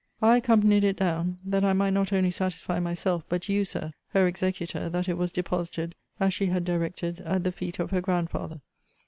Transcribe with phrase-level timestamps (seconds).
[0.19, 4.25] I accompanied it down, that I might not only satisfy myself, but you, Sir, her
[4.27, 8.61] executor, that it was deposited, as she had directed, at the feet of her grandfather.